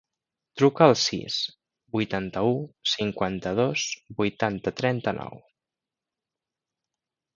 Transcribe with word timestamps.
Truca 0.59 0.85
al 0.91 0.95
sis, 1.01 1.35
vuitanta-u, 1.97 2.55
cinquanta-dos, 2.93 3.83
vuitanta, 4.23 4.75
trenta-nou. 4.83 5.39